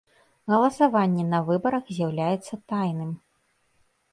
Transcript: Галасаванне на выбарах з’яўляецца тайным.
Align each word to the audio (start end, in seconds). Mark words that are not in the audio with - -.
Галасаванне 0.53 1.25
на 1.33 1.41
выбарах 1.49 1.83
з’яўляецца 1.99 2.53
тайным. 2.73 3.11